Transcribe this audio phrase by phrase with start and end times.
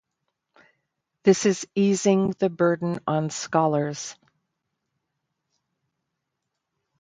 [1.21, 4.15] This is easing the burden on scholars.